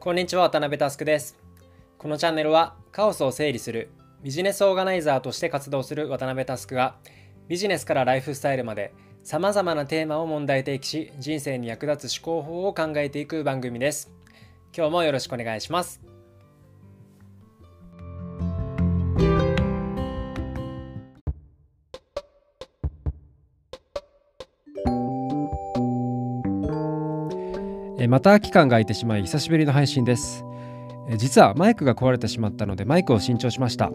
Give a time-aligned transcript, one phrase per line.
[0.00, 1.36] こんにちは渡辺佑です。
[1.98, 3.90] このチャンネルはカオスを整理する
[4.22, 6.94] ビジネスオーガナイザーとして活動する渡辺佑が
[7.48, 14.12] ビジネスからライフスタイルまでさまざまなテーマを問題提起し人生に役立つ思考法を考えていく番組です。
[14.72, 16.00] 今日もよろしくお願いします。
[28.06, 30.44] また期間が空いてしまい久しぶりの配信です。
[31.16, 33.90] 実はマイクが壊れてしまったのでマイクを新調しました。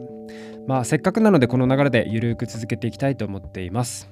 [0.67, 4.09] まあせっかくなのでこの流れでゆるく続けていきたいと思っています。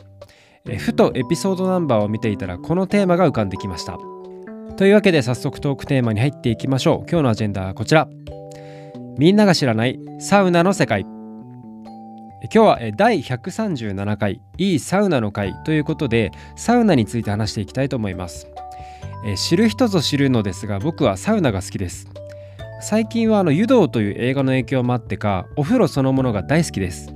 [0.77, 3.97] ふとエピソードナンバーを見ていたらこのテーマが浮かんできました。
[4.77, 7.09] というわけで早速トークテーマに入っていきましょう。
[7.09, 8.07] 今日のアジェンダはこちら。
[9.17, 11.01] みんなが知らないサウナの世界。
[11.01, 18.47] 今日は第137回いいサウナの会ということでサウナについて話していきたいと思います。
[19.25, 22.07] え知る人ぞ知るのですが僕はサウナが好きです。
[22.81, 27.13] 最近はあの湯道という映画の影響もあってかお風呂そのものが大好きです。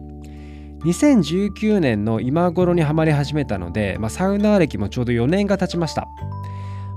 [0.86, 6.06] 2019年の今頃にはまり始めたので、まあ、サウナー歴もちょうど4年が経ちました、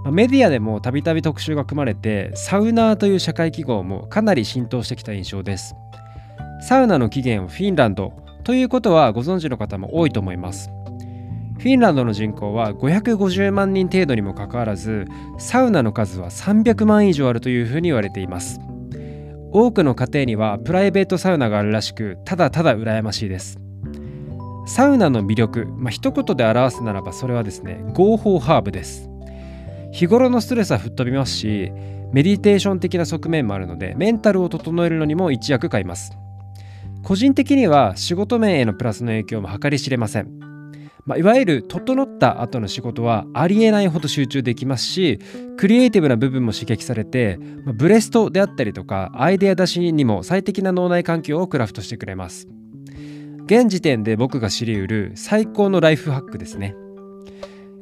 [0.04, 5.74] まあ、メディアでもたびたび特集が組まれてサウナーという社会記号もかなり浸透してきた印象です。
[6.60, 8.12] サウナの起源はフィンランド
[8.44, 10.70] ということはご存知の方も多いと思います。
[11.58, 15.06] フィンランドの人口は550万人程度にもかかわらず
[15.38, 18.60] サウナの数は300万以上あるというふうに言われています。
[19.50, 23.58] 多くの家庭にはプライベートサウナがあるらしくただただ羨ましいです。
[24.66, 29.10] サウナの魅力、まあ、一言で表すならばそれはですね合法ハーブです。
[29.90, 31.72] 日頃のストレスは吹っ飛びますし
[32.12, 36.12] メディテーション的な側面もあるのでメンタルを整えるのにも一役買います。
[37.02, 40.47] 個人的には仕事面へのプラスの影響も計り知れません。
[41.08, 45.18] まあ、いわゆる整った後の仕事はありえないほど集中できますし
[45.56, 52.46] クリエイティブな部分も刺激されて、まあ、ブレストであったりとかアイデア出しにも最適な脳内環境をクラフトしてくれます。
[53.46, 56.74] 現時点で僕が知りうる最高のライフハックですね、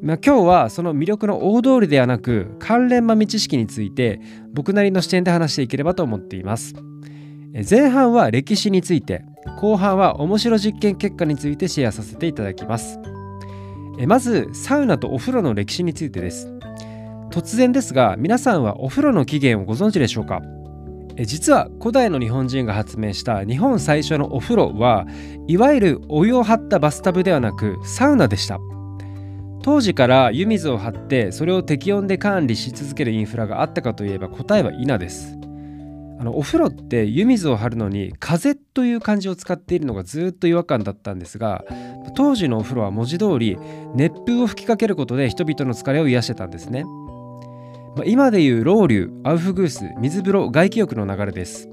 [0.01, 4.21] まあ、今日はその魅力の大通りではなく関連豆知識について
[4.53, 6.75] 僕なりの視点で話していければと思っています。
[7.69, 9.25] 前半は歴史について
[9.59, 13.01] 後半は面白実験結果についてシェアさせていただきます。
[14.07, 16.53] まずサウナとお風呂の歴史についてです。
[17.31, 20.43] 突然ですが皆さんはお風呂の起源をご存知でしょうか？
[21.25, 25.07] 実は古代の日本人が発明した日本最初のお風呂は
[25.47, 28.59] いわゆるお湯を張ったバスタブではなくサウナでした。
[29.63, 35.37] 当時から湯水を張ってそれを適温で管理し続けるインフラがあったかといえば答えは否です。
[36.19, 41.65] あのお風呂って湯水を張るのに風という漢字を使っているのがずっと違和感だったんですが
[42.15, 43.59] 当時のお風呂は文字通り
[43.95, 51.69] 熱風を吹きかけることで人々の疲れを癒してたんですね、まあ、今でいうロウリュアウフグース水風呂外気浴の流れです。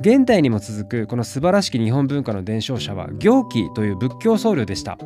[0.00, 4.98] 現代にも続くこの素晴らしき日本文化の伝承者は行基という仏教僧侶でした。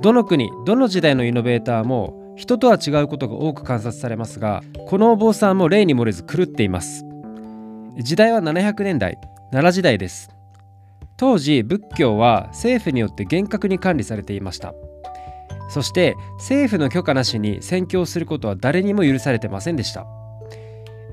[0.00, 7.04] どの国どの時代のイノベーターも人とは違うことが多く観察されますがこのお坊さんも例に漏れず狂っています。
[7.98, 9.18] 時代は700年代
[9.50, 10.30] 奈良時代です。
[11.18, 14.74] 当時仏教は政府によって厳格に管理されていました。
[15.68, 20.06] そして政府の許可なしに宣教することは誰にも許されてませんでした。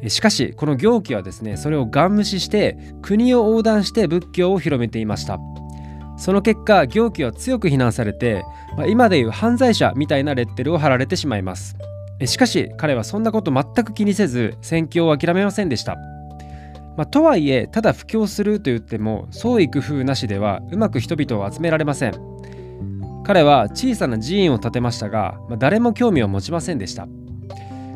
[0.08, 5.38] しかしこの行基はですねそれをガン無視して国を横断して仏教を広めていました。
[6.18, 8.44] その結果行基は強く非難されて、
[8.78, 11.76] ま、今でいう犯罪者みたいなレッテルを貼られてしまいます。
[12.26, 15.98] しかし彼はそんなこと全く気にせず宣教を諦めませんでした。
[17.00, 22.14] まあ、とはいえただ布教すると言っても創意工夫なしではうまく人々を集められません。
[23.24, 27.08] 彼は小さな寺院を建てましたが、まあ、誰も興味を持ちませんでした。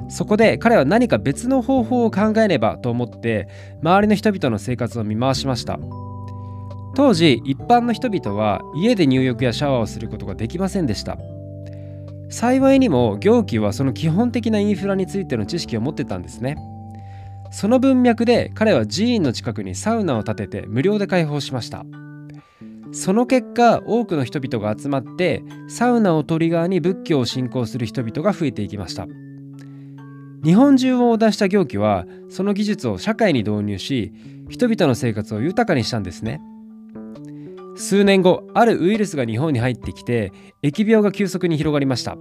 [0.08, 3.50] そこで彼は何か別の方法を考えねばと思って
[3.82, 5.80] 周りの人々の生活を見回しました。
[6.96, 11.18] 当時一般の人々は家で入浴やシャワーをすることができませんでした。
[12.30, 16.56] 幸いにも行基はその基本的なインフラについての知識を持ってたんですね。
[17.54, 21.86] その文脈で彼は寺院の近くにサウナを建てて無料で開放しました。
[22.92, 29.06] その結果多くの人々が集まってサウナをトリガーに仏教を信仰する人々が増えていきました。
[30.44, 34.12] 日本中を横断した行基はその技術を社会に導入し
[34.50, 36.42] 人々の生活を豊かにしたんですね。
[37.76, 40.32] 数年後あるウイルスが日本に入ってきて
[40.64, 42.18] 疫病が急速に広がりました。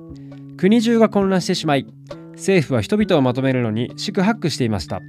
[0.58, 1.86] 国中が混乱してしまい
[2.32, 5.00] 政府は人々をまとめるのに四苦八苦していました。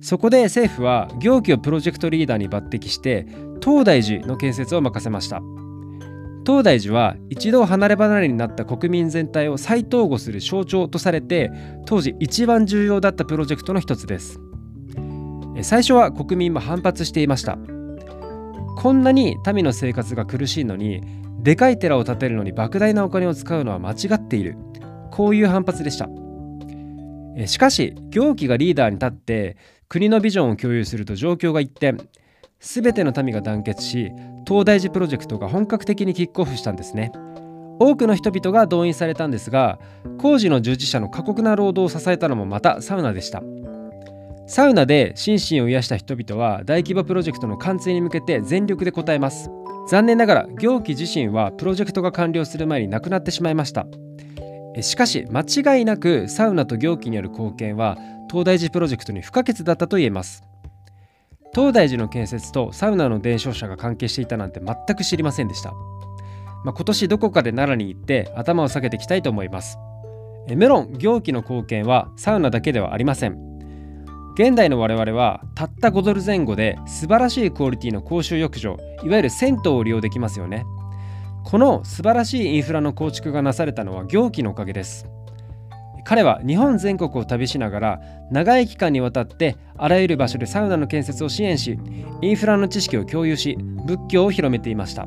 [0.00, 3.26] そこで政府は行基をプロジェクトリーダーに抜擢して
[3.62, 5.42] 東大寺の建設を任せました。
[6.46, 11.50] 東大寺は一度離れ離れになった国民全体を再統合する象徴とされて
[11.84, 14.40] 当時一番重要だったプロジェクトの一つです。
[15.62, 17.58] 最初は国民も反発していました。
[18.76, 21.02] こんなに民の生活が苦しいのに
[21.40, 24.56] でかい寺を建てるのに莫大なお金を使うのは間違っている。
[25.10, 26.08] こういう反発でした。
[27.46, 29.56] しかし行基がリーダーに立って
[29.88, 31.96] 国のビジョンを共有すると状況が一転
[32.60, 34.10] 全ての民が団結し
[34.46, 37.12] 東大寺プロジェクトが本格的にキックオフしたんですね。
[37.80, 39.78] 多くの人々が動員されたんですが
[40.18, 43.42] 工事の従事者の過酷な労働を支えたのもまたサウナでした。
[44.48, 49.50] サウナで心身を癒した人々は大規模プロジェクトの完成に向けて全力で応えます。
[49.88, 53.86] 残念ながら行基自身はプロジェクトが完了する前に亡くなってしまいました。
[54.82, 55.40] しかし間
[55.76, 57.96] 違いなくサウナと行基による貢献は
[58.28, 60.42] 東大寺プロジェクトに不可欠だったと言えます。
[61.54, 65.72] 東大寺の建設とサウナの伝承者が関係していたなんて全く知りませんでした、
[66.64, 69.78] まあ、今年どこかで奈良に行って頭を下げていきたいと思います。
[70.48, 73.38] メロン行基の貢献はサウナだけではありません。
[74.34, 80.64] 現代の我々はたった5ドル前後で素晴らしいクオリティの公衆浴場いわゆる銭湯を利用できますよね。
[81.44, 85.06] この素晴らしいインフラの構築がなされたのは行基のおかげです。
[86.04, 88.00] 彼は日本全国を旅しながら
[88.30, 91.78] 長い期間にわたってあらゆる場所でサウナの建設を支援し
[92.22, 95.06] インフラの知識を共有し仏教を広めていました。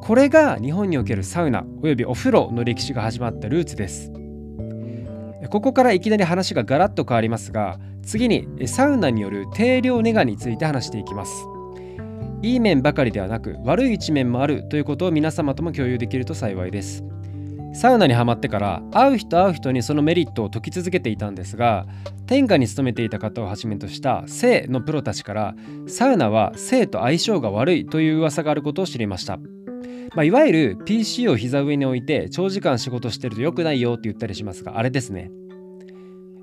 [0.00, 4.12] これが日本におけるサウナおよびお風呂の歴史が始まったルーツです。
[5.50, 11.46] ここからいきなり話がガラッと変わりますが次にサウナによる定量ネガについて話していきます。
[12.42, 17.02] いい面ばかりではなく悪い一面もあるということを皆様とも共有できると幸いです。
[17.74, 21.86] サウナにはまってから会う人会う人にそのメリットを説き続けていたんですが
[22.26, 25.54] 天下に勤めていた方をはじめとした性のプロたちから
[25.86, 29.38] サウナは性と相性が悪いという噂があることを知りました。
[30.14, 35.30] まあ、いわゆる PC を膝上に置いて長時間仕事してると良くないよって言ったりしますがあれですね。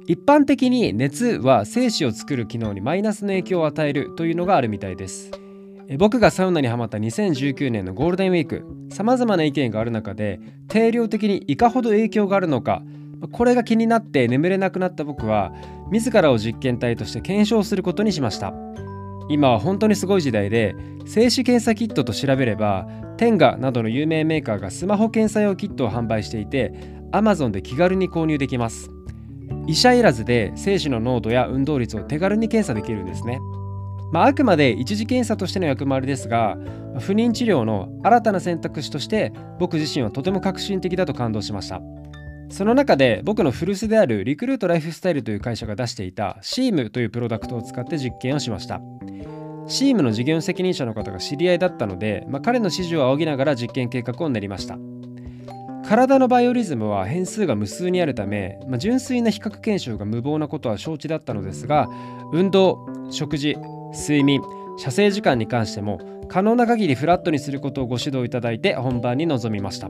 [0.08, 5.32] 一般的に熱は精子を作る機能にマイナスの影響を与えるというのがあるみたいです。
[5.98, 12.82] 僕がサウナにハマった2019年のゴールデンウィークさまざまな意見がある中で定量的にいかほど影響があるのか
[13.32, 15.54] これが気になって眠れなくなった僕は
[15.92, 18.54] 自らを実験体として検証することにしました。
[19.28, 22.88] 今は本当にすごい時代で精子検査キットと調べれば
[23.18, 26.74] テンガなどの有名メーカーがスマホ検査用キットを販売していて
[27.12, 28.92] Amazon で気軽に購入できます。
[29.68, 33.40] 医者いらずで精子の濃度や運動率を手軽に検査できるんですね、
[34.12, 36.57] まあ、あくまで一次検査としての役割ですが
[37.00, 41.81] 不妊治療の新たな選択肢として僕自身はとても革新的だと感動しました。
[42.50, 48.81] その中で僕の古巣であるリクルートライフスタイルという会社が出していた SEAM というプロダクトを使って実験をしました。
[49.68, 54.78] SEAM の事業責任者の方が知り合いだったので、まあ、彼の指示を仰ぎながら実験計画を練りました。
[55.88, 61.88] 体のバイオリズムは変数が無数にあるため、まあ、純粋な比較検証が無謀なことは承知だったのですが
[62.34, 63.56] 運動食事
[63.96, 64.42] 睡眠
[64.78, 69.90] 射精時間に関しても可能な限りフラットにすることをご指導いただいて本番に臨みました。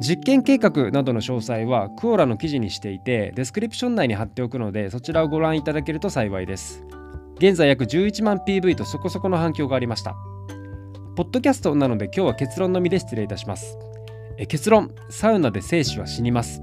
[0.00, 6.84] 実験計画などの詳細は Quora の記事にしていてデスクリプション内に貼っておくのでそちらをご覧いただけると幸いです。
[7.36, 10.14] 現在約11万 PV とそこそこの反響がありました。
[11.16, 13.78] ポッドキャストなので今日は結論のみで失礼いたします。
[14.38, 14.90] え結論。
[15.10, 16.62] サウナで精子は死にます。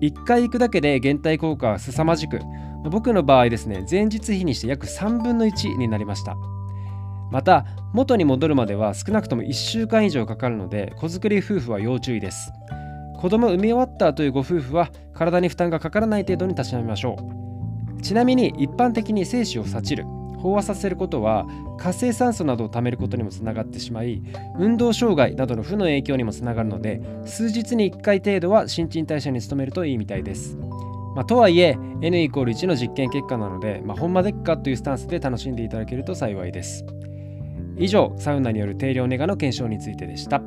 [0.00, 2.40] 1回行くだけで減退効果は凄まじく
[2.88, 6.36] 僕の場合ですね前日比にして約3分の1になりました。
[7.30, 12.52] また元に戻るまでは少なくとも1週間以上かかるので子作り夫婦は要注意です。
[13.18, 17.16] 子供産み終わったというご夫婦は体に負担がかからない程度にたしなみましょ
[17.98, 18.02] う。
[18.02, 20.04] ちなみに一般的に精子を察知る
[20.42, 21.46] 飽和させることは
[21.78, 24.22] 活性酸素などを貯めることにもつながってしまい
[24.58, 30.56] 運動障害などの負の影響にもつながるので数日に1回程度は新陳代謝に努めるといいみたいです。
[31.14, 36.84] まあ、とはいえ N イコール1の実験結果なので、まあ、ほんまでっかというスタンスで楽しんでいただけると幸いです。
[37.76, 40.42] 以上サウナによる定量ネガの検証についてでした。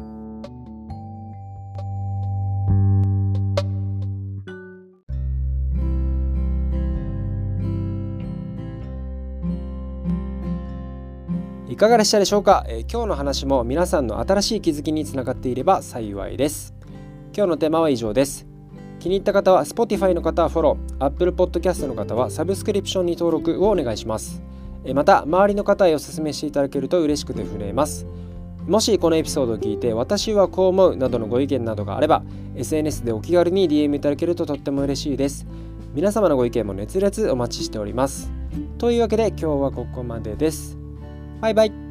[11.67, 16.75] いかがでしたでしょうか、えー、今日の話も皆さんの新しい気づきにつながっていれば幸いです
[17.35, 18.52] 今日のテーマは以上です
[19.03, 24.41] 気に入った方は Spotify の方はフォロー Apple Podcast の方はサブスクリプションに登録をお願いします。
[24.95, 28.07] また周りの方へお勧めしていただけると嬉しくて震えます。
[28.65, 32.23] もしこのエピソードを聞いて私はこう思うなどのご意見などがあれば
[32.55, 35.45] SNS でお気軽に DM いただけるととっても嬉しいです。
[35.93, 38.31] 皆様のご意見も熱烈お待ちしております。
[38.77, 40.77] というわけで今日はここまでです。
[41.41, 41.82] バイバイ。